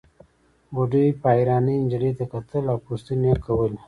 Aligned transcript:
بوډۍ 0.73 1.05
په 1.21 1.27
حيرانۍ 1.35 1.75
نجلۍ 1.85 2.11
ته 2.17 2.25
کتل 2.33 2.63
او 2.71 2.77
پوښتنې 2.87 3.27
يې 3.31 3.35
کولې. 3.45 3.77